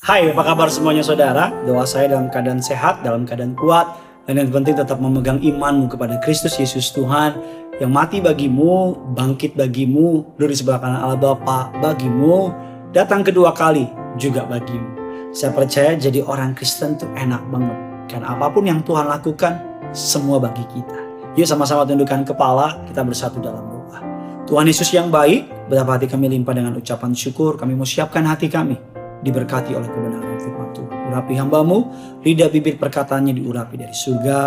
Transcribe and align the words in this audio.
Hai, 0.00 0.32
apa 0.32 0.40
kabar 0.40 0.72
semuanya 0.72 1.04
saudara? 1.04 1.52
Doa 1.68 1.84
saya 1.84 2.08
dalam 2.08 2.32
keadaan 2.32 2.56
sehat, 2.56 3.04
dalam 3.04 3.28
keadaan 3.28 3.52
kuat, 3.52 3.84
dan 4.24 4.40
yang 4.40 4.48
penting 4.48 4.72
tetap 4.72 4.96
memegang 4.96 5.36
imanmu 5.44 5.92
kepada 5.92 6.16
Kristus 6.24 6.56
Yesus 6.56 6.88
Tuhan 6.96 7.36
yang 7.84 7.92
mati 7.92 8.16
bagimu, 8.24 8.96
bangkit 9.12 9.60
bagimu, 9.60 10.24
duduk 10.40 10.56
di 10.56 10.56
sebelah 10.56 10.80
kanan 10.80 11.04
Allah 11.04 11.20
Bapa 11.20 11.68
bagimu, 11.84 12.48
datang 12.96 13.20
kedua 13.20 13.52
kali 13.52 13.92
juga 14.16 14.48
bagimu. 14.48 14.88
Saya 15.36 15.52
percaya 15.52 15.92
jadi 15.92 16.24
orang 16.24 16.56
Kristen 16.56 16.96
tuh 16.96 17.12
enak 17.20 17.44
banget. 17.52 17.76
Karena 18.08 18.32
apa 18.40 18.48
pun 18.48 18.64
yang 18.64 18.80
Tuhan 18.80 19.04
lakukan, 19.04 19.84
semua 19.92 20.40
bagi 20.40 20.64
kita. 20.64 20.96
Yuk 21.36 21.44
sama-sama 21.44 21.84
tundukkan 21.84 22.24
kepala, 22.24 22.88
kita 22.88 23.04
bersatu 23.04 23.36
dalam 23.36 23.68
doa. 23.68 24.00
Tuhan 24.48 24.64
Yesus 24.64 24.96
yang 24.96 25.12
baik, 25.12 25.68
betapa 25.68 26.00
hati 26.00 26.08
kami 26.08 26.32
limpah 26.32 26.56
dengan 26.56 26.72
ucapan 26.80 27.12
syukur, 27.12 27.60
kami 27.60 27.76
mau 27.76 27.84
siapkan 27.84 28.24
hati 28.24 28.48
kami 28.48 28.89
diberkati 29.20 29.76
oleh 29.76 29.88
kebenaran 29.88 30.38
firman 30.40 30.70
Tuhan. 30.72 30.98
Urapi 31.10 31.34
hambamu, 31.36 31.78
lidah 32.24 32.48
bibir 32.48 32.80
perkataannya 32.80 33.36
diurapi 33.36 33.74
dari 33.76 33.94
surga, 33.94 34.38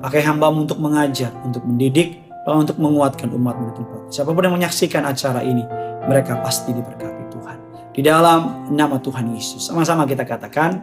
pakai 0.00 0.22
hambamu 0.24 0.64
untuk 0.64 0.80
mengajar, 0.80 1.30
untuk 1.44 1.62
mendidik, 1.66 2.22
dan 2.42 2.66
untuk 2.66 2.76
menguatkan 2.78 3.30
umatmu 3.30 3.64
di 3.70 3.74
tempat. 3.78 4.00
Siapa 4.10 4.30
pun 4.34 4.42
yang 4.42 4.56
menyaksikan 4.58 5.06
acara 5.06 5.40
ini, 5.46 5.62
mereka 6.10 6.42
pasti 6.42 6.74
diberkati 6.74 7.22
Tuhan. 7.30 7.58
Di 7.94 8.02
dalam 8.02 8.70
nama 8.72 8.98
Tuhan 8.98 9.30
Yesus. 9.30 9.70
Sama-sama 9.70 10.08
kita 10.08 10.26
katakan, 10.26 10.82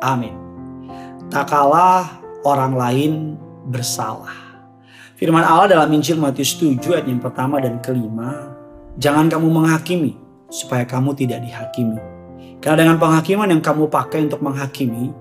amin. 0.00 0.32
Tak 1.28 1.52
kalah 1.52 2.22
orang 2.46 2.72
lain 2.78 3.12
bersalah. 3.68 4.46
Firman 5.16 5.42
Allah 5.42 5.80
dalam 5.80 5.88
Injil 5.96 6.20
Matius 6.20 6.56
7 6.60 6.76
ayat 6.92 7.08
yang 7.08 7.20
pertama 7.20 7.56
dan 7.56 7.80
kelima, 7.80 8.52
jangan 9.00 9.32
kamu 9.32 9.48
menghakimi 9.48 10.12
supaya 10.52 10.84
kamu 10.84 11.16
tidak 11.16 11.40
dihakimi. 11.42 12.15
Karena 12.60 12.86
dengan 12.86 12.96
penghakiman 12.98 13.48
yang 13.52 13.62
kamu 13.62 13.86
pakai 13.86 14.26
untuk 14.26 14.40
menghakimi, 14.42 15.12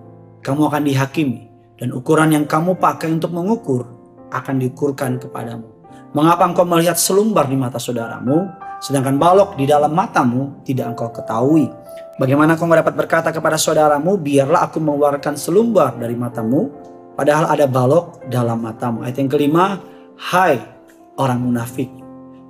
kamu 0.41 0.61
akan 0.72 0.81
dihakimi. 0.86 1.42
Dan 1.75 1.92
ukuran 1.92 2.31
yang 2.31 2.45
kamu 2.47 2.80
pakai 2.80 3.11
untuk 3.11 3.36
mengukur 3.36 3.83
akan 4.31 4.55
diukurkan 4.64 5.19
kepadamu. 5.19 5.67
Mengapa 6.16 6.47
engkau 6.47 6.64
melihat 6.64 6.95
selumbar 6.95 7.52
di 7.52 7.59
mata 7.59 7.75
saudaramu, 7.75 8.47
sedangkan 8.80 9.19
balok 9.19 9.59
di 9.59 9.67
dalam 9.67 9.92
matamu 9.92 10.64
tidak 10.64 10.95
engkau 10.95 11.11
ketahui? 11.11 11.67
Bagaimana 12.16 12.55
kau 12.55 12.72
dapat 12.72 12.95
berkata 12.95 13.36
kepada 13.36 13.59
saudaramu, 13.59 14.16
biarlah 14.16 14.64
aku 14.72 14.80
mengeluarkan 14.80 15.36
selumbar 15.36 15.99
dari 15.99 16.16
matamu, 16.16 16.72
padahal 17.20 17.52
ada 17.52 17.67
balok 17.67 18.23
dalam 18.31 18.64
matamu. 18.64 19.03
Ayat 19.03 19.20
yang 19.20 19.27
kelima, 19.27 19.83
hai 20.31 20.55
orang 21.20 21.44
munafik, 21.44 21.92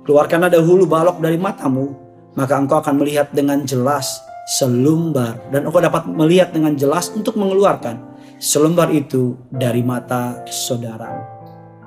keluarkanlah 0.06 0.54
dahulu 0.54 0.86
balok 0.86 1.18
dari 1.18 1.34
matamu, 1.34 1.90
maka 2.38 2.54
engkau 2.54 2.78
akan 2.78 2.94
melihat 3.02 3.26
dengan 3.34 3.66
jelas 3.66 4.22
selumbar 4.46 5.50
dan 5.50 5.66
engkau 5.66 5.82
dapat 5.82 6.06
melihat 6.06 6.54
dengan 6.54 6.78
jelas 6.78 7.10
untuk 7.10 7.34
mengeluarkan 7.34 7.98
selumbar 8.38 8.94
itu 8.94 9.34
dari 9.50 9.82
mata 9.82 10.46
saudaramu. 10.46 11.34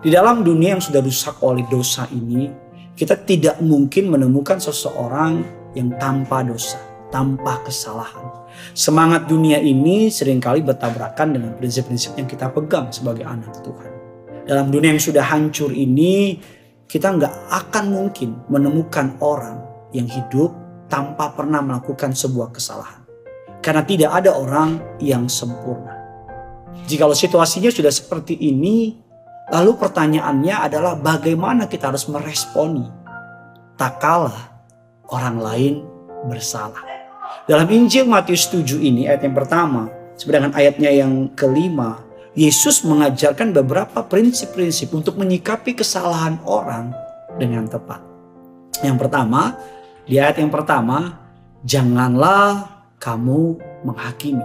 Di 0.04 0.12
dalam 0.12 0.44
dunia 0.44 0.76
yang 0.76 0.84
sudah 0.84 1.00
rusak 1.00 1.40
oleh 1.40 1.64
dosa 1.72 2.08
ini, 2.12 2.52
kita 2.96 3.16
tidak 3.24 3.64
mungkin 3.64 4.12
menemukan 4.12 4.60
seseorang 4.60 5.44
yang 5.76 5.96
tanpa 5.96 6.44
dosa, 6.44 6.80
tanpa 7.12 7.64
kesalahan. 7.64 8.28
Semangat 8.76 9.32
dunia 9.32 9.60
ini 9.60 10.12
sering 10.12 10.44
kali 10.44 10.60
bertabrakan 10.60 11.36
dengan 11.40 11.52
prinsip-prinsip 11.56 12.16
yang 12.20 12.28
kita 12.28 12.52
pegang 12.52 12.92
sebagai 12.92 13.24
anak 13.24 13.56
Tuhan. 13.64 13.92
Dalam 14.48 14.68
dunia 14.68 14.92
yang 14.96 15.04
sudah 15.04 15.24
hancur 15.24 15.72
ini, 15.72 16.40
kita 16.90 17.14
nggak 17.16 17.34
akan 17.54 17.86
mungkin 17.88 18.36
menemukan 18.50 19.16
orang 19.22 19.62
yang 19.94 20.10
hidup 20.10 20.50
tanpa 20.90 21.32
pernah 21.38 21.62
melakukan 21.62 22.12
sebuah 22.12 22.52
kesalahan. 22.52 23.06
Karena 23.62 23.86
tidak 23.86 24.12
ada 24.12 24.34
orang 24.36 24.82
yang 25.00 25.30
sempurna. 25.30 25.96
Jikalau 26.90 27.14
situasinya 27.14 27.70
sudah 27.70 27.94
seperti 27.94 28.34
ini, 28.36 28.98
lalu 29.54 29.78
pertanyaannya 29.78 30.56
adalah 30.66 30.98
bagaimana 30.98 31.70
kita 31.70 31.94
harus 31.94 32.10
meresponi 32.10 33.00
tak 33.80 34.04
kalah 34.04 34.52
orang 35.08 35.40
lain 35.40 35.74
bersalah. 36.28 36.84
Dalam 37.48 37.66
Injil 37.72 38.04
Matius 38.04 38.52
7 38.52 38.76
ini 38.84 39.08
ayat 39.08 39.24
yang 39.24 39.34
pertama, 39.40 39.88
sedangkan 40.20 40.52
ayatnya 40.52 40.92
yang 40.92 41.32
kelima, 41.32 42.04
Yesus 42.36 42.84
mengajarkan 42.84 43.56
beberapa 43.56 44.04
prinsip-prinsip 44.04 44.92
untuk 44.92 45.16
menyikapi 45.16 45.80
kesalahan 45.80 46.38
orang 46.44 46.92
dengan 47.40 47.72
tepat. 47.72 48.04
Yang 48.84 49.08
pertama, 49.08 49.56
di 50.10 50.18
ayat 50.18 50.42
yang 50.42 50.50
pertama, 50.50 51.22
janganlah 51.62 52.66
kamu 52.98 53.62
menghakimi. 53.86 54.42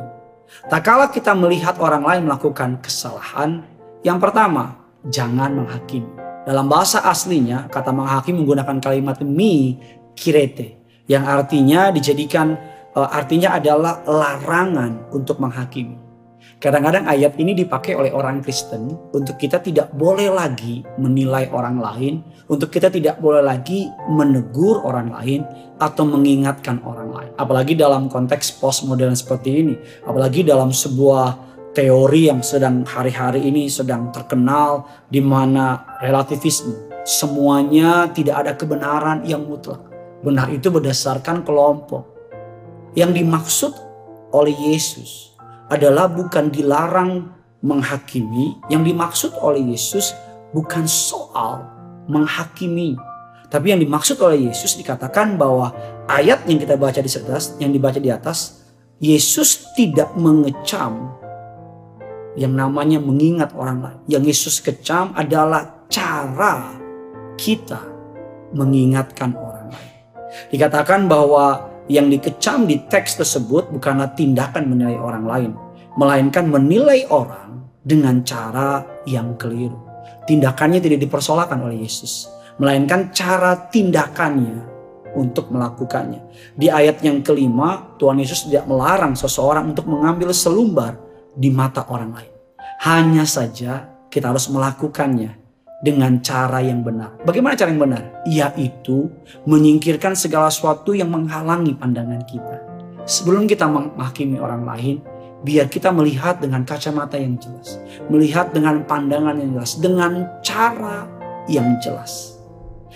Tak 0.68 0.84
kala 0.84 1.08
kita 1.08 1.32
melihat 1.32 1.80
orang 1.80 2.04
lain 2.04 2.28
melakukan 2.28 2.84
kesalahan, 2.84 3.64
yang 4.04 4.20
pertama, 4.20 4.76
jangan 5.08 5.56
menghakimi. 5.56 6.12
Dalam 6.44 6.68
bahasa 6.68 7.00
aslinya, 7.08 7.72
kata 7.72 7.96
menghakimi 7.96 8.44
menggunakan 8.44 8.76
kalimat 8.76 9.16
mi 9.24 9.80
kirete, 10.12 10.76
yang 11.08 11.24
artinya 11.24 11.88
dijadikan 11.88 12.60
eh, 12.92 13.08
artinya 13.08 13.56
adalah 13.56 14.04
larangan 14.04 15.08
untuk 15.16 15.40
menghakimi. 15.40 16.03
Kadang-kadang 16.62 17.04
ayat 17.04 17.36
ini 17.36 17.52
dipakai 17.52 17.92
oleh 17.98 18.14
orang 18.14 18.40
Kristen 18.40 18.88
untuk 19.12 19.36
kita 19.36 19.60
tidak 19.60 19.92
boleh 19.92 20.32
lagi 20.32 20.80
menilai 20.96 21.50
orang 21.52 21.76
lain, 21.76 22.24
untuk 22.48 22.72
kita 22.72 22.88
tidak 22.88 23.20
boleh 23.20 23.44
lagi 23.44 23.90
menegur 24.08 24.80
orang 24.86 25.12
lain 25.12 25.44
atau 25.76 26.08
mengingatkan 26.08 26.80
orang 26.86 27.10
lain. 27.10 27.30
Apalagi 27.36 27.76
dalam 27.76 28.08
konteks 28.08 28.56
postmodern 28.62 29.12
seperti 29.12 29.50
ini, 29.60 29.74
apalagi 30.06 30.40
dalam 30.46 30.72
sebuah 30.72 31.54
teori 31.74 32.30
yang 32.30 32.40
sedang 32.40 32.86
hari-hari 32.86 33.44
ini 33.50 33.66
sedang 33.66 34.14
terkenal 34.14 34.86
di 35.10 35.18
mana 35.18 35.98
relativisme 35.98 36.94
semuanya 37.04 38.08
tidak 38.14 38.46
ada 38.46 38.52
kebenaran 38.56 39.26
yang 39.26 39.44
mutlak. 39.44 39.82
Benar 40.24 40.48
itu 40.48 40.72
berdasarkan 40.72 41.44
kelompok. 41.44 42.08
Yang 42.94 43.10
dimaksud 43.20 43.72
oleh 44.30 44.54
Yesus 44.54 45.33
adalah 45.68 46.10
bukan 46.10 46.52
dilarang 46.52 47.30
menghakimi. 47.64 48.60
Yang 48.68 48.82
dimaksud 48.92 49.30
oleh 49.40 49.72
Yesus 49.72 50.12
bukan 50.52 50.84
soal 50.84 51.64
menghakimi. 52.08 52.96
Tapi 53.48 53.70
yang 53.70 53.80
dimaksud 53.80 54.18
oleh 54.18 54.50
Yesus 54.50 54.74
dikatakan 54.74 55.38
bahwa 55.38 55.70
ayat 56.10 56.42
yang 56.50 56.58
kita 56.58 56.74
baca 56.74 56.98
di 56.98 57.10
atas, 57.10 57.54
yang 57.62 57.70
dibaca 57.70 58.02
di 58.02 58.10
atas, 58.10 58.66
Yesus 58.98 59.74
tidak 59.78 60.10
mengecam 60.18 61.14
yang 62.34 62.54
namanya 62.54 62.98
mengingat 62.98 63.54
orang 63.54 63.78
lain. 63.82 64.00
Yang 64.10 64.22
Yesus 64.34 64.56
kecam 64.58 65.14
adalah 65.14 65.86
cara 65.86 66.74
kita 67.38 67.78
mengingatkan 68.54 69.38
orang 69.38 69.70
lain. 69.70 69.94
Dikatakan 70.50 71.06
bahwa 71.06 71.73
yang 71.90 72.08
dikecam 72.08 72.64
di 72.64 72.80
teks 72.88 73.20
tersebut 73.20 73.68
bukanlah 73.68 74.16
tindakan 74.16 74.72
menilai 74.72 74.96
orang 74.96 75.24
lain, 75.24 75.50
melainkan 76.00 76.48
menilai 76.48 77.04
orang 77.12 77.68
dengan 77.84 78.24
cara 78.24 78.80
yang 79.04 79.36
keliru. 79.36 79.76
Tindakannya 80.24 80.80
tidak 80.80 81.04
dipersoalkan 81.04 81.60
oleh 81.60 81.84
Yesus, 81.84 82.32
melainkan 82.56 83.12
cara 83.12 83.68
tindakannya 83.68 84.64
untuk 85.12 85.52
melakukannya. 85.52 86.24
Di 86.56 86.72
ayat 86.72 87.04
yang 87.04 87.20
kelima, 87.20 87.94
Tuhan 88.00 88.16
Yesus 88.18 88.48
tidak 88.48 88.64
melarang 88.64 89.12
seseorang 89.12 89.76
untuk 89.76 89.84
mengambil 89.84 90.32
selumbar 90.32 90.96
di 91.36 91.52
mata 91.52 91.84
orang 91.92 92.16
lain. 92.16 92.32
Hanya 92.80 93.28
saja 93.28 93.84
kita 94.08 94.32
harus 94.32 94.48
melakukannya 94.48 95.43
dengan 95.84 96.16
cara 96.24 96.64
yang 96.64 96.80
benar. 96.80 97.12
Bagaimana 97.28 97.52
cara 97.52 97.68
yang 97.68 97.84
benar? 97.84 98.24
Yaitu 98.24 99.12
menyingkirkan 99.44 100.16
segala 100.16 100.48
sesuatu 100.48 100.96
yang 100.96 101.12
menghalangi 101.12 101.76
pandangan 101.76 102.24
kita. 102.24 102.56
Sebelum 103.04 103.44
kita 103.44 103.68
menghakimi 103.68 104.40
orang 104.40 104.64
lain, 104.64 105.04
biar 105.44 105.68
kita 105.68 105.92
melihat 105.92 106.40
dengan 106.40 106.64
kacamata 106.64 107.20
yang 107.20 107.36
jelas, 107.36 107.76
melihat 108.08 108.48
dengan 108.56 108.80
pandangan 108.88 109.36
yang 109.36 109.60
jelas, 109.60 109.76
dengan 109.76 110.24
cara 110.40 111.04
yang 111.52 111.76
jelas. 111.84 112.40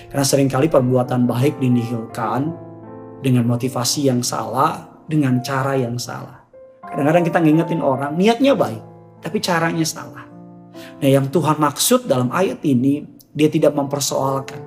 Karena 0.09 0.25
sering 0.25 0.49
kali 0.49 0.73
perbuatan 0.73 1.29
baik 1.29 1.61
dinihilkan 1.61 2.49
dengan 3.21 3.45
motivasi 3.45 4.09
yang 4.09 4.25
salah, 4.25 4.89
dengan 5.05 5.45
cara 5.45 5.77
yang 5.77 6.01
salah. 6.01 6.49
Kadang-kadang 6.89 7.25
kita 7.29 7.39
ngingetin 7.45 7.85
orang, 7.85 8.17
niatnya 8.17 8.57
baik, 8.57 8.81
tapi 9.21 9.45
caranya 9.45 9.85
salah. 9.85 10.28
Nah 10.99 11.09
yang 11.09 11.31
Tuhan 11.31 11.63
maksud 11.63 12.11
dalam 12.11 12.35
ayat 12.35 12.59
ini, 12.67 13.07
dia 13.31 13.47
tidak 13.47 13.71
mempersoalkan 13.79 14.59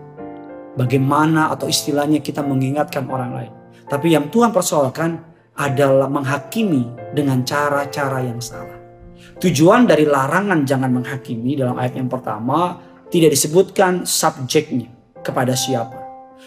bagaimana 0.80 1.52
atau 1.52 1.68
istilahnya 1.68 2.24
kita 2.24 2.40
mengingatkan 2.40 3.08
orang 3.12 3.32
lain. 3.36 3.54
Tapi 3.92 4.16
yang 4.16 4.32
Tuhan 4.32 4.56
persoalkan 4.56 5.20
adalah 5.60 6.08
menghakimi 6.08 7.12
dengan 7.12 7.44
cara-cara 7.44 8.24
yang 8.24 8.40
salah. 8.40 8.80
Tujuan 9.44 9.84
dari 9.84 10.08
larangan 10.08 10.64
jangan 10.64 10.90
menghakimi 10.96 11.60
dalam 11.60 11.76
ayat 11.76 12.00
yang 12.00 12.08
pertama 12.08 12.80
tidak 13.12 13.36
disebutkan 13.36 14.08
subjeknya 14.08 14.88
kepada 15.20 15.52
siapa. 15.52 16.00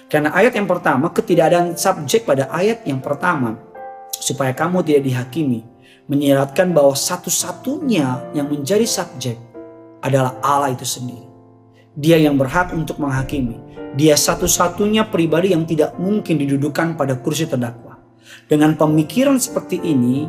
Karena 0.09 0.33
ayat 0.33 0.57
yang 0.57 0.65
pertama 0.65 1.13
ketidakadaan 1.13 1.77
subjek 1.77 2.25
pada 2.25 2.49
ayat 2.49 2.83
yang 2.89 3.05
pertama 3.05 3.61
supaya 4.17 4.57
kamu 4.57 4.81
tidak 4.81 5.03
dihakimi, 5.05 5.61
menyiratkan 6.09 6.73
bahwa 6.73 6.97
satu-satunya 6.97 8.33
yang 8.33 8.49
menjadi 8.49 8.89
subjek 8.89 9.37
adalah 10.05 10.37
Allah 10.45 10.77
itu 10.77 10.85
sendiri. 10.85 11.25
Dia 11.97 12.21
yang 12.21 12.37
berhak 12.37 12.77
untuk 12.77 13.01
menghakimi. 13.01 13.57
Dia 13.97 14.19
satu-satunya 14.19 15.09
pribadi 15.09 15.57
yang 15.57 15.65
tidak 15.65 15.97
mungkin 15.97 16.37
didudukan 16.37 16.99
pada 16.99 17.17
kursi 17.17 17.49
terdakwa. 17.49 17.97
Dengan 18.45 18.77
pemikiran 18.77 19.41
seperti 19.41 19.81
ini, 19.81 20.29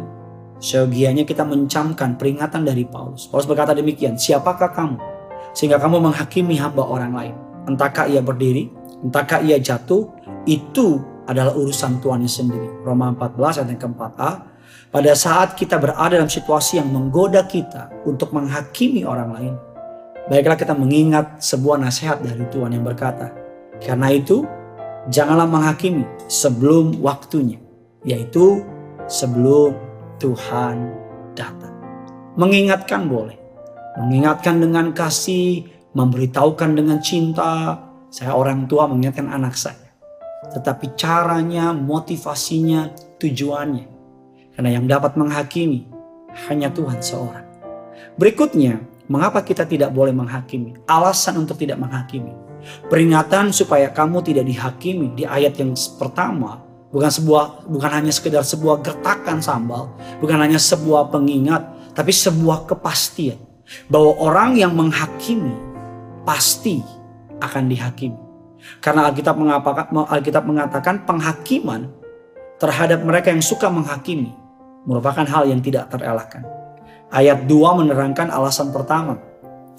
seyogianya 0.63 1.27
kita 1.27 1.43
mencamkan 1.43 2.15
peringatan 2.15 2.63
dari 2.63 2.87
Paulus. 2.87 3.27
Paulus 3.27 3.49
berkata 3.49 3.75
demikian, 3.75 4.15
siapakah 4.15 4.71
kamu? 4.71 4.97
Sehingga 5.51 5.81
kamu 5.81 5.99
menghakimi 5.99 6.55
hamba 6.55 6.85
orang 6.85 7.11
lain. 7.11 7.35
Entahkah 7.65 8.05
ia 8.05 8.21
berdiri, 8.21 8.69
entahkah 9.01 9.41
ia 9.41 9.57
jatuh, 9.57 10.05
itu 10.45 11.01
adalah 11.25 11.57
urusan 11.57 11.97
Tuhannya 11.99 12.29
sendiri. 12.29 12.69
Roma 12.85 13.09
14 13.17 13.65
ayat 13.65 13.69
yang 13.73 13.81
keempat 13.81 14.11
A. 14.21 14.31
Pada 14.95 15.11
saat 15.11 15.59
kita 15.59 15.75
berada 15.75 16.15
dalam 16.15 16.31
situasi 16.31 16.79
yang 16.79 16.87
menggoda 16.87 17.43
kita 17.43 17.91
untuk 18.07 18.31
menghakimi 18.31 19.03
orang 19.03 19.29
lain, 19.35 19.53
baiklah 20.31 20.55
kita 20.55 20.71
mengingat 20.71 21.43
sebuah 21.43 21.83
nasihat 21.83 22.23
dari 22.23 22.47
Tuhan 22.47 22.71
yang 22.71 22.87
berkata, 22.87 23.35
karena 23.83 24.07
itu 24.15 24.47
janganlah 25.11 25.51
menghakimi 25.51 26.07
sebelum 26.31 27.03
waktunya, 27.03 27.59
yaitu 28.07 28.63
sebelum 29.11 29.75
Tuhan 30.15 30.95
datang. 31.35 31.75
Mengingatkan 32.39 33.11
boleh, 33.11 33.35
mengingatkan 33.99 34.63
dengan 34.63 34.95
kasih, 34.95 35.67
memberitahukan 35.91 36.71
dengan 36.71 37.03
cinta. 37.03 37.83
Saya 38.07 38.31
orang 38.31 38.63
tua 38.63 38.87
mengingatkan 38.87 39.27
anak 39.27 39.59
saya 39.59 39.83
tetapi 40.45 40.93
caranya, 40.95 41.73
motivasinya, 41.73 42.93
tujuannya. 43.17 43.94
Karena 44.55 44.71
yang 44.71 44.87
dapat 44.87 45.19
menghakimi 45.19 45.83
hanya 46.47 46.71
Tuhan 46.71 47.03
seorang. 47.03 47.43
Berikutnya, 48.15 48.79
mengapa 49.11 49.43
kita 49.43 49.67
tidak 49.67 49.91
boleh 49.91 50.15
menghakimi? 50.15 50.79
Alasan 50.87 51.43
untuk 51.43 51.59
tidak 51.59 51.75
menghakimi. 51.75 52.31
Peringatan 52.87 53.51
supaya 53.51 53.91
kamu 53.91 54.23
tidak 54.25 54.47
dihakimi 54.47 55.13
di 55.13 55.23
ayat 55.27 55.59
yang 55.59 55.75
pertama 55.99 56.65
bukan 56.89 57.11
sebuah 57.11 57.67
bukan 57.67 57.91
hanya 57.91 58.09
sekedar 58.09 58.41
sebuah 58.41 58.81
gertakan 58.81 59.43
sambal, 59.43 59.91
bukan 60.23 60.39
hanya 60.39 60.57
sebuah 60.57 61.11
pengingat, 61.11 61.61
tapi 61.93 62.15
sebuah 62.15 62.65
kepastian 62.65 63.37
bahwa 63.91 64.17
orang 64.17 64.57
yang 64.57 64.73
menghakimi 64.73 65.53
pasti 66.23 66.81
akan 67.43 67.69
dihakimi. 67.69 68.17
Karena 68.81 69.11
Alkitab 69.11 69.37
Alkitab 70.09 70.43
mengatakan 70.47 71.05
penghakiman 71.05 71.91
terhadap 72.57 73.03
mereka 73.05 73.29
yang 73.29 73.43
suka 73.45 73.69
menghakimi 73.69 74.44
merupakan 74.85 75.25
hal 75.25 75.49
yang 75.49 75.59
tidak 75.59 75.89
terelakkan. 75.91 76.45
Ayat 77.09 77.45
2 77.45 77.79
menerangkan 77.81 78.29
alasan 78.29 78.69
pertama. 78.73 79.17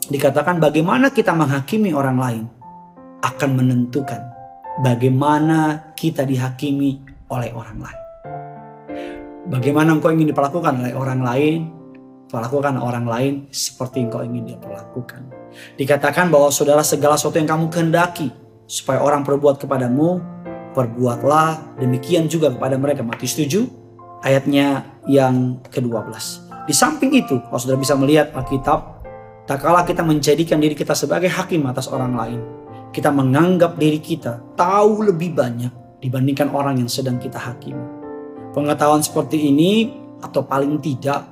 Dikatakan 0.06 0.62
bagaimana 0.62 1.10
kita 1.10 1.34
menghakimi 1.34 1.90
orang 1.90 2.18
lain 2.18 2.44
akan 3.26 3.50
menentukan 3.58 4.22
bagaimana 4.80 5.90
kita 5.96 6.22
dihakimi 6.22 7.02
oleh 7.32 7.50
orang 7.50 7.78
lain. 7.80 8.00
Bagaimana 9.46 9.94
engkau 9.94 10.10
ingin 10.10 10.30
diperlakukan 10.34 10.82
oleh 10.82 10.94
orang 10.94 11.20
lain, 11.22 11.60
perlakukan 12.26 12.78
orang 12.82 13.06
lain 13.06 13.34
seperti 13.54 14.06
engkau 14.06 14.22
ingin 14.26 14.58
diperlakukan. 14.58 15.22
Dikatakan 15.78 16.28
bahwa 16.28 16.50
saudara 16.50 16.82
segala 16.82 17.14
sesuatu 17.14 17.38
yang 17.38 17.48
kamu 17.48 17.70
kehendaki 17.70 18.28
supaya 18.66 19.00
orang 19.00 19.22
perbuat 19.22 19.62
kepadamu, 19.62 20.18
perbuatlah 20.74 21.78
demikian 21.78 22.26
juga 22.26 22.50
kepada 22.50 22.74
mereka. 22.74 23.06
Matius 23.06 23.38
7 23.38 23.64
ayatnya 24.26 24.95
yang 25.06 25.62
ke-12. 25.70 26.46
Di 26.66 26.74
samping 26.74 27.14
itu, 27.14 27.38
kalau 27.46 27.60
sudah 27.62 27.78
bisa 27.78 27.94
melihat 27.94 28.34
Alkitab, 28.34 29.06
tak 29.46 29.62
kalah 29.62 29.86
kita 29.86 30.02
menjadikan 30.02 30.58
diri 30.58 30.74
kita 30.74 30.92
sebagai 30.98 31.30
hakim 31.30 31.62
atas 31.70 31.86
orang 31.86 32.12
lain. 32.18 32.40
Kita 32.90 33.14
menganggap 33.14 33.78
diri 33.78 34.02
kita 34.02 34.58
tahu 34.58 35.06
lebih 35.06 35.38
banyak 35.38 36.02
dibandingkan 36.02 36.50
orang 36.50 36.82
yang 36.82 36.90
sedang 36.90 37.22
kita 37.22 37.38
hakimi. 37.38 37.82
Pengetahuan 38.50 39.04
seperti 39.04 39.52
ini 39.52 39.94
atau 40.18 40.42
paling 40.42 40.82
tidak 40.82 41.22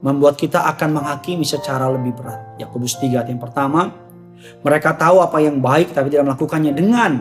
membuat 0.00 0.40
kita 0.40 0.64
akan 0.64 0.96
menghakimi 0.96 1.44
secara 1.44 1.92
lebih 1.92 2.16
berat. 2.16 2.56
Yakobus 2.56 2.96
3 2.96 3.20
ayat 3.20 3.28
yang 3.28 3.42
pertama, 3.42 3.92
mereka 4.64 4.96
tahu 4.96 5.20
apa 5.20 5.44
yang 5.44 5.60
baik 5.60 5.92
tapi 5.92 6.08
tidak 6.08 6.32
melakukannya 6.32 6.72
dengan 6.72 7.12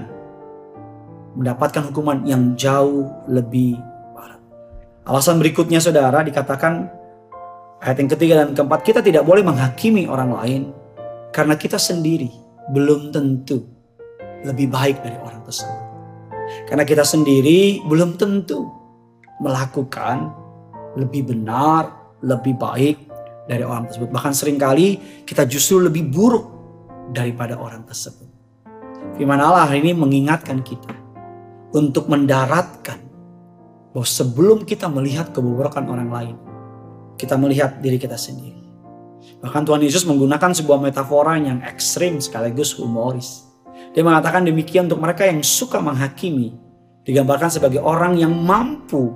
mendapatkan 1.35 1.91
hukuman 1.91 2.23
yang 2.23 2.55
jauh 2.55 3.07
lebih. 3.27 3.75
Alasan 5.09 5.41
berikutnya 5.41 5.81
saudara 5.81 6.21
dikatakan 6.21 6.85
ayat 7.81 7.97
yang 7.97 8.09
ketiga 8.13 8.45
dan 8.45 8.53
keempat 8.53 8.85
kita 8.85 9.01
tidak 9.01 9.25
boleh 9.25 9.41
menghakimi 9.41 10.05
orang 10.05 10.37
lain 10.37 10.61
karena 11.33 11.57
kita 11.57 11.81
sendiri 11.81 12.29
belum 12.69 13.09
tentu 13.09 13.65
lebih 14.45 14.69
baik 14.69 15.01
dari 15.01 15.17
orang 15.17 15.41
tersebut. 15.41 15.81
Karena 16.69 16.85
kita 16.85 17.01
sendiri 17.01 17.81
belum 17.89 18.21
tentu 18.21 18.69
melakukan 19.41 20.29
lebih 20.93 21.33
benar, 21.33 21.89
lebih 22.21 22.53
baik 22.61 23.09
dari 23.49 23.65
orang 23.65 23.89
tersebut. 23.89 24.13
Bahkan 24.13 24.33
sering 24.37 24.61
kali 24.61 25.01
kita 25.25 25.49
justru 25.49 25.81
lebih 25.81 26.05
buruk 26.05 26.45
daripada 27.17 27.57
orang 27.57 27.81
tersebut. 27.81 28.29
Firman 29.17 29.41
Allah 29.41 29.65
hari 29.65 29.81
ini 29.81 29.97
mengingatkan 29.97 30.61
kita 30.61 30.93
untuk 31.73 32.05
mendaratkan 32.13 33.08
bahwa 33.93 34.07
sebelum 34.07 34.63
kita 34.65 34.85
melihat 34.85 35.33
kebobrokan 35.33 35.89
orang 35.89 36.09
lain, 36.09 36.35
kita 37.17 37.35
melihat 37.35 37.81
diri 37.81 37.97
kita 37.97 38.15
sendiri. 38.15 38.59
Bahkan 39.39 39.63
Tuhan 39.67 39.81
Yesus 39.83 40.03
menggunakan 40.07 40.51
sebuah 40.55 40.79
metafora 40.79 41.35
yang 41.39 41.63
ekstrim 41.63 42.19
sekaligus 42.19 42.75
humoris. 42.75 43.47
Dia 43.95 44.03
mengatakan 44.03 44.45
demikian 44.45 44.87
untuk 44.91 45.01
mereka 45.01 45.25
yang 45.27 45.41
suka 45.41 45.79
menghakimi, 45.79 46.55
digambarkan 47.03 47.49
sebagai 47.49 47.81
orang 47.81 48.19
yang 48.19 48.31
mampu 48.31 49.11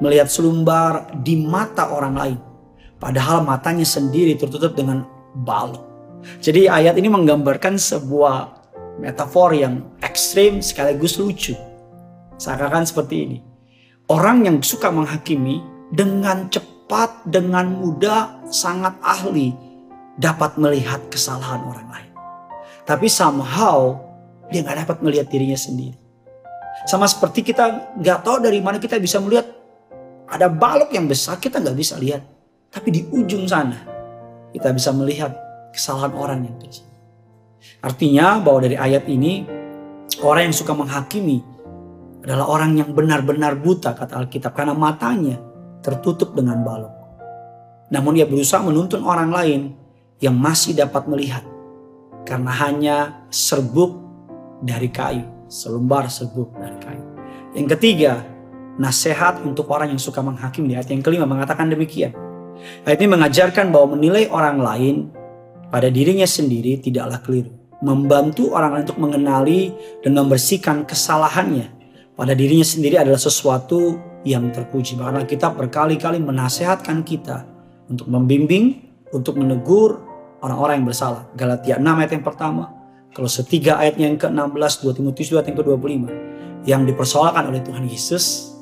melihat 0.00 0.32
selumbar 0.32 1.12
di 1.20 1.36
mata 1.40 1.92
orang 1.92 2.14
lain. 2.16 2.38
Padahal 3.00 3.44
matanya 3.44 3.84
sendiri 3.84 4.36
tertutup 4.36 4.76
dengan 4.76 5.04
balok. 5.44 5.88
Jadi 6.44 6.68
ayat 6.68 7.00
ini 7.00 7.08
menggambarkan 7.08 7.80
sebuah 7.80 8.60
metafor 9.00 9.56
yang 9.56 9.88
ekstrim 10.04 10.60
sekaligus 10.60 11.16
lucu. 11.16 11.56
Seakan-akan 12.36 12.84
seperti 12.84 13.16
ini. 13.24 13.38
Orang 14.10 14.42
yang 14.42 14.58
suka 14.58 14.90
menghakimi 14.90 15.62
dengan 15.94 16.50
cepat, 16.50 17.22
dengan 17.30 17.70
mudah, 17.70 18.42
sangat 18.50 18.98
ahli 19.06 19.54
dapat 20.18 20.58
melihat 20.58 20.98
kesalahan 21.06 21.62
orang 21.62 21.86
lain. 21.86 22.10
Tapi 22.82 23.06
somehow 23.06 23.94
dia 24.50 24.66
nggak 24.66 24.82
dapat 24.82 24.96
melihat 25.06 25.30
dirinya 25.30 25.54
sendiri. 25.54 25.94
Sama 26.90 27.06
seperti 27.06 27.54
kita 27.54 27.94
nggak 28.02 28.26
tahu 28.26 28.42
dari 28.42 28.58
mana 28.58 28.82
kita 28.82 28.98
bisa 28.98 29.22
melihat 29.22 29.46
ada 30.26 30.50
balok 30.50 30.90
yang 30.90 31.06
besar 31.06 31.38
kita 31.38 31.62
nggak 31.62 31.78
bisa 31.78 31.94
lihat. 31.94 32.26
Tapi 32.66 32.90
di 32.90 33.06
ujung 33.14 33.46
sana 33.46 33.78
kita 34.50 34.74
bisa 34.74 34.90
melihat 34.90 35.30
kesalahan 35.70 36.10
orang 36.18 36.50
yang 36.50 36.58
kecil. 36.58 36.82
Artinya 37.78 38.42
bahwa 38.42 38.66
dari 38.66 38.74
ayat 38.74 39.06
ini 39.06 39.46
orang 40.18 40.50
yang 40.50 40.56
suka 40.58 40.74
menghakimi 40.74 41.59
adalah 42.20 42.46
orang 42.48 42.76
yang 42.76 42.92
benar-benar 42.92 43.56
buta 43.56 43.96
kata 43.96 44.20
Alkitab 44.20 44.52
karena 44.52 44.76
matanya 44.76 45.40
tertutup 45.80 46.36
dengan 46.36 46.60
balok. 46.60 46.92
Namun 47.90 48.20
ia 48.20 48.28
berusaha 48.28 48.60
menuntun 48.60 49.02
orang 49.02 49.32
lain 49.32 49.60
yang 50.20 50.36
masih 50.36 50.76
dapat 50.76 51.08
melihat 51.08 51.42
karena 52.28 52.52
hanya 52.52 52.96
serbuk 53.32 53.96
dari 54.60 54.92
kayu, 54.92 55.24
selembar 55.48 56.12
serbuk 56.12 56.52
dari 56.60 56.76
kayu. 56.78 57.04
Yang 57.56 57.68
ketiga, 57.76 58.22
nasihat 58.76 59.40
untuk 59.42 59.66
orang 59.72 59.96
yang 59.96 59.98
suka 59.98 60.20
menghakimi 60.20 60.70
di 60.70 60.74
ayat 60.76 60.92
yang 60.92 61.02
kelima 61.02 61.24
mengatakan 61.24 61.72
demikian. 61.72 62.12
Ayat 62.84 63.00
ini 63.00 63.16
mengajarkan 63.16 63.72
bahwa 63.72 63.96
menilai 63.96 64.28
orang 64.28 64.60
lain 64.60 64.96
pada 65.72 65.88
dirinya 65.88 66.28
sendiri 66.28 66.76
tidaklah 66.78 67.18
keliru. 67.24 67.50
Membantu 67.80 68.52
orang 68.52 68.76
lain 68.76 68.84
untuk 68.84 69.00
mengenali 69.00 69.72
dan 70.04 70.12
membersihkan 70.12 70.84
kesalahannya 70.84 71.79
pada 72.20 72.36
dirinya 72.36 72.68
sendiri 72.68 73.00
adalah 73.00 73.16
sesuatu 73.16 73.96
yang 74.28 74.52
terpuji. 74.52 75.00
Bahkan 75.00 75.24
kita 75.24 75.56
berkali-kali 75.56 76.20
menasehatkan 76.20 77.00
kita 77.00 77.48
untuk 77.88 78.12
membimbing, 78.12 78.92
untuk 79.08 79.40
menegur 79.40 80.04
orang-orang 80.44 80.84
yang 80.84 80.86
bersalah. 80.92 81.32
Galatia 81.32 81.80
6 81.80 81.88
ayat 81.88 82.12
yang 82.12 82.20
pertama, 82.20 82.76
kalau 83.16 83.24
setiga 83.24 83.80
ayat 83.80 83.96
yang 83.96 84.20
ke-16, 84.20 84.84
2 84.84 84.98
Timotius 85.00 85.32
2 85.32 85.40
ayat 85.40 85.48
yang 85.48 85.58
ke-25. 85.64 86.04
Yang 86.68 86.82
dipersoalkan 86.92 87.48
oleh 87.48 87.64
Tuhan 87.64 87.88
Yesus 87.88 88.52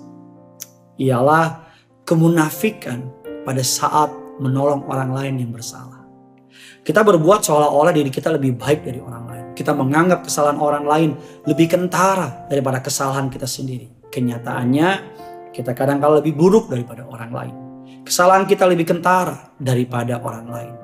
ialah 1.02 1.66
kemunafikan 2.06 3.10
pada 3.42 3.66
saat 3.66 4.14
menolong 4.38 4.86
orang 4.86 5.10
lain 5.10 5.34
yang 5.42 5.50
bersalah. 5.50 6.06
Kita 6.86 7.02
berbuat 7.02 7.42
seolah-olah 7.42 7.90
diri 7.90 8.06
kita 8.06 8.30
lebih 8.30 8.54
baik 8.54 8.86
dari 8.86 9.02
orang 9.02 9.24
lain. 9.26 9.27
Kita 9.58 9.74
menganggap 9.74 10.22
kesalahan 10.22 10.62
orang 10.62 10.86
lain 10.86 11.10
lebih 11.42 11.66
kentara 11.66 12.46
daripada 12.46 12.78
kesalahan 12.78 13.26
kita 13.26 13.50
sendiri. 13.50 13.90
Kenyataannya 14.06 15.18
Kita 15.50 15.74
kadang 15.74 15.98
kala 15.98 16.22
lebih 16.22 16.38
buruk 16.38 16.70
daripada 16.70 17.02
orang 17.10 17.34
lain. 17.34 17.54
Kesalahan 18.06 18.46
kita 18.46 18.62
lebih 18.62 18.86
kentara 18.86 19.50
daripada 19.58 20.22
orang 20.22 20.46
lain. 20.46 20.74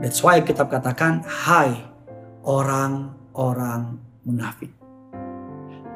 That's 0.00 0.24
why 0.24 0.40
kitab 0.40 0.72
katakan, 0.72 1.20
hai 1.28 1.76
orang-orang 2.40 4.00
munafik. 4.24 4.72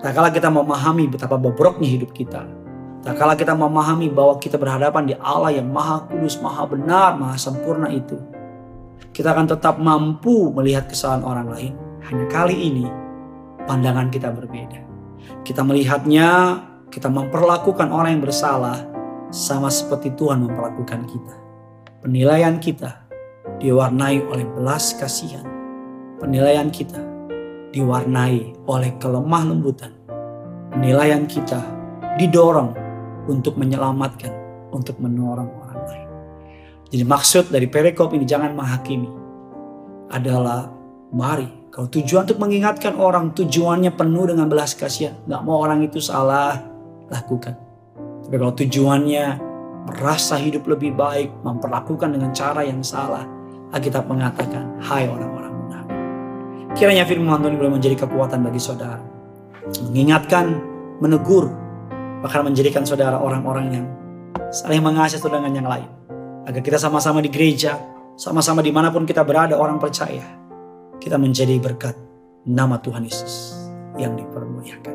Tak 0.05 0.13
kala 0.13 0.29
kita 0.29 0.53
memahami 0.53 1.09
betapa 1.09 1.41
bobroknya 1.41 1.89
hidup 1.89 2.13
kita. 2.13 2.45
Tak 3.01 3.17
kala 3.17 3.33
kita 3.41 3.57
memahami 3.57 4.13
bahwa 4.13 4.37
kita 4.37 4.61
berhadapan 4.61 5.09
di 5.09 5.15
Allah 5.17 5.57
yang 5.57 5.73
maha 5.73 6.05
kudus, 6.05 6.37
maha 6.45 6.69
benar, 6.69 7.17
maha 7.17 7.41
sempurna 7.41 7.89
itu. 7.89 8.21
Kita 9.17 9.33
akan 9.33 9.49
tetap 9.49 9.81
mampu 9.81 10.53
melihat 10.53 10.85
kesalahan 10.93 11.25
orang 11.25 11.49
lain. 11.49 11.73
Hanya 12.09 12.27
kali 12.33 12.57
ini 12.57 12.87
pandangan 13.69 14.09
kita 14.09 14.33
berbeda. 14.33 14.81
Kita 15.45 15.61
melihatnya 15.61 16.61
kita 16.89 17.07
memperlakukan 17.07 17.93
orang 17.93 18.19
yang 18.19 18.25
bersalah 18.25 18.83
sama 19.31 19.71
seperti 19.71 20.11
Tuhan 20.17 20.43
memperlakukan 20.43 21.07
kita. 21.07 21.35
Penilaian 22.01 22.59
kita 22.59 23.07
diwarnai 23.61 24.25
oleh 24.27 24.47
belas 24.57 24.97
kasihan. 24.97 25.45
Penilaian 26.19 26.73
kita 26.73 26.99
diwarnai 27.71 28.67
oleh 28.67 28.91
kelemah 28.99 29.43
lembutan. 29.47 29.93
Penilaian 30.75 31.29
kita 31.29 31.61
didorong 32.19 32.75
untuk 33.29 33.55
menyelamatkan, 33.61 34.33
untuk 34.73 34.99
menolong 34.99 35.53
orang 35.63 35.81
lain. 35.87 36.09
Jadi 36.91 37.05
maksud 37.07 37.45
dari 37.53 37.71
perikop 37.71 38.11
ini 38.17 38.27
jangan 38.27 38.57
menghakimi. 38.57 39.11
Adalah 40.11 40.67
mari 41.15 41.60
kalau 41.71 41.87
tujuan 41.87 42.27
untuk 42.27 42.43
mengingatkan 42.43 42.99
orang, 42.99 43.31
tujuannya 43.31 43.95
penuh 43.95 44.27
dengan 44.27 44.51
belas 44.51 44.75
kasihan. 44.75 45.15
Gak 45.31 45.43
mau 45.47 45.63
orang 45.63 45.87
itu 45.87 46.03
salah, 46.03 46.59
lakukan. 47.07 47.55
Tapi 48.27 48.35
kalau 48.35 48.55
tujuannya 48.59 49.39
merasa 49.87 50.35
hidup 50.35 50.67
lebih 50.67 50.99
baik, 50.99 51.31
memperlakukan 51.47 52.11
dengan 52.11 52.35
cara 52.35 52.67
yang 52.67 52.83
salah, 52.83 53.23
Alkitab 53.71 54.11
mengatakan, 54.11 54.83
hai 54.83 55.07
orang-orang 55.07 55.53
munafik. 55.55 55.99
Kiranya 56.75 57.07
firman 57.07 57.39
Tuhan 57.39 57.55
boleh 57.55 57.73
menjadi 57.79 57.97
kekuatan 58.03 58.43
bagi 58.43 58.59
saudara. 58.59 59.07
Mengingatkan, 59.95 60.59
menegur, 60.99 61.55
bahkan 62.19 62.43
menjadikan 62.43 62.83
saudara 62.83 63.15
orang-orang 63.15 63.67
yang 63.71 63.87
saling 64.51 64.83
mengasihi 64.83 65.23
dengan 65.23 65.55
yang 65.55 65.71
lain. 65.71 65.87
Agar 66.51 66.67
kita 66.67 66.83
sama-sama 66.83 67.23
di 67.23 67.31
gereja, 67.31 67.79
sama-sama 68.19 68.59
di 68.59 68.75
mana 68.75 68.91
pun 68.91 69.07
kita 69.07 69.23
berada 69.23 69.55
orang 69.55 69.79
percaya 69.79 70.40
kita 71.01 71.17
menjadi 71.17 71.57
berkat 71.57 71.97
nama 72.45 72.77
Tuhan 72.77 73.09
Yesus 73.09 73.57
yang 73.97 74.21
dipermuliakan. 74.21 74.93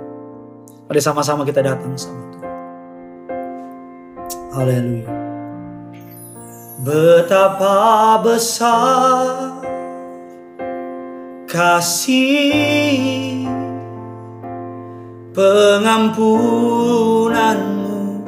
Mari 0.86 1.02
sama-sama 1.02 1.42
kita 1.42 1.66
datang 1.66 1.98
sama 1.98 2.30
Tuhan. 2.30 2.54
Haleluya. 4.54 5.10
Betapa 6.86 8.22
besar 8.22 9.58
kasih 11.50 13.50
pengampunanmu 15.34 18.22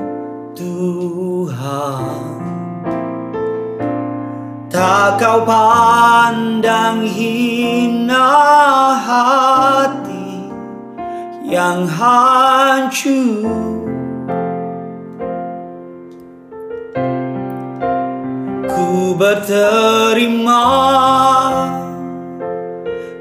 Tuhan 0.58 2.17
Tak 4.78 5.18
kau 5.18 5.42
pandang 5.42 7.02
hina 7.10 8.30
hati 8.94 10.54
yang 11.42 11.90
hancur. 11.90 13.58
Ku 18.70 19.18
berterima 19.18 20.70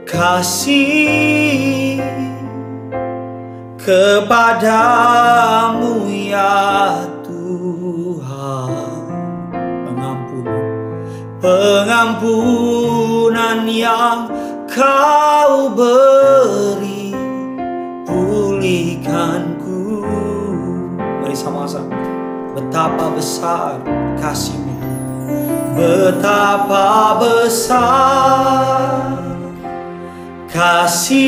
kasih 0.05 1.97
kepadamu 3.81 5.25
ya 6.05 7.15
pengampunan 11.47 13.62
yang 13.71 14.26
kau 14.67 15.71
beri 15.71 17.15
pulihkanku. 18.03 20.03
Mari 20.99 21.38
sama-sama. 21.38 21.95
Betapa 22.50 23.15
besar 23.15 23.79
kasihmu. 24.19 24.75
Betapa 25.76 27.21
besar 27.21 29.12
kasih 30.49 31.21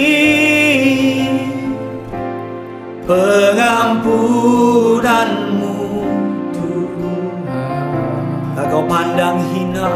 pengampunanmu 3.05 5.77
Tak 8.57 8.73
kau 8.73 8.89
pandang 8.89 9.45
hina 9.53 9.58
Yang 9.79 9.95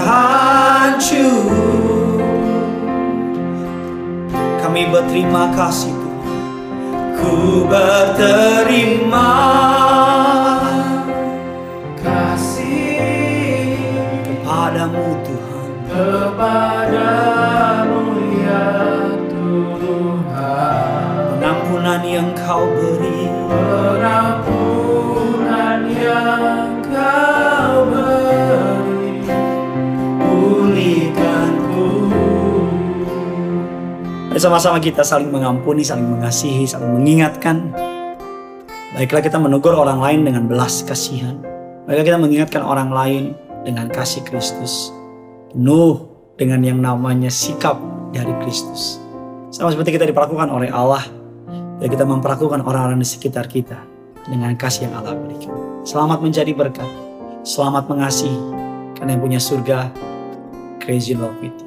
hancur. 0.00 1.44
Kami 4.64 4.88
berterima 4.88 5.52
kasih 5.52 5.92
Tuhan 5.92 6.40
Ku 7.20 7.68
berterima 7.68 9.36
kasih 12.00 13.76
Kepadamu 14.24 15.20
Tuhan. 15.28 15.68
Kepadamu 15.92 17.44
pengampunan 21.74 22.06
yang 22.06 22.30
kau 22.38 22.70
beri 22.70 23.26
pengampunan 23.50 24.70
yang 25.90 26.70
kau 26.86 27.82
beri 27.90 29.26
pulihkanku 30.22 31.90
Mari 34.30 34.38
sama-sama 34.38 34.78
kita 34.78 35.02
saling 35.02 35.34
mengampuni, 35.34 35.82
saling 35.82 36.06
mengasihi, 36.06 36.62
saling 36.62 36.94
mengingatkan. 36.94 37.74
Baiklah 38.94 39.26
kita 39.26 39.42
menegur 39.42 39.74
orang 39.74 39.98
lain 39.98 40.22
dengan 40.30 40.46
belas 40.46 40.86
kasihan. 40.86 41.42
Baiklah 41.90 42.06
kita 42.06 42.18
mengingatkan 42.22 42.62
orang 42.62 42.94
lain 42.94 43.34
dengan 43.66 43.90
kasih 43.90 44.22
Kristus. 44.22 44.94
Penuh 45.50 46.06
dengan 46.38 46.62
yang 46.62 46.78
namanya 46.78 47.34
sikap 47.34 47.82
dari 48.14 48.30
Kristus. 48.46 49.02
Sama 49.50 49.74
seperti 49.74 49.98
kita 49.98 50.06
diperlakukan 50.06 50.50
oleh 50.50 50.70
Allah 50.70 51.23
dan 51.84 51.92
kita 51.92 52.08
memperlakukan 52.08 52.64
orang-orang 52.64 52.96
di 52.96 53.04
sekitar 53.04 53.44
kita 53.44 53.76
dengan 54.24 54.56
kasih 54.56 54.88
yang 54.88 55.04
Allah 55.04 55.20
berikan. 55.20 55.52
Selamat 55.84 56.24
menjadi 56.24 56.56
berkat. 56.56 56.88
Selamat 57.44 57.84
mengasihi. 57.92 58.40
Karena 58.96 59.12
yang 59.12 59.20
punya 59.20 59.36
surga, 59.36 59.92
crazy 60.80 61.12
love 61.12 61.36
with 61.44 61.52
you. 61.60 61.63